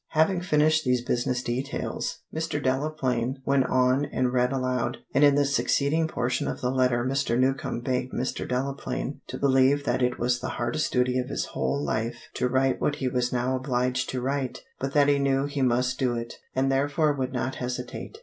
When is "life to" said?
11.79-12.49